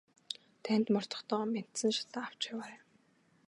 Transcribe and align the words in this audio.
Дайнд 0.63 0.87
мордохдоо 0.93 1.43
мяндсан 1.53 1.91
шатаа 1.97 2.25
авч 2.27 2.41
яваарай. 2.53 2.79